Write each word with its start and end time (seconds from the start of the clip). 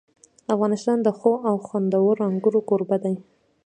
افغانستان 0.53 0.97
د 1.03 1.07
ښو 1.19 1.33
او 1.49 1.55
خوندورو 1.65 2.21
انګورو 2.29 2.59
کوربه 2.69 2.97
دی. 3.03 3.15